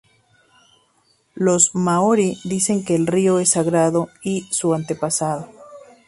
Los 1.35 1.75
maorí 1.75 2.39
dicen 2.43 2.83
que 2.83 2.95
el 2.95 3.05
río 3.05 3.39
es 3.39 3.49
sagrado, 3.51 4.09
y 4.23 4.47
su 4.49 4.73
antepasado. 4.73 5.49